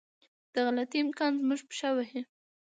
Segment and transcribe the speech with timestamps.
[0.53, 2.21] د غلطي امکان زموږ پښه وهي.